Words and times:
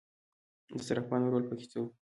د 0.77 0.79
صرافانو 0.87 1.31
رول 1.33 1.43
پکې 1.49 1.65
څه 1.71 1.77
و؟ 1.81 1.83